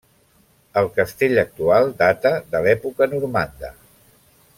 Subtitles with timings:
[0.81, 3.71] El castell actual data de l'època normanda.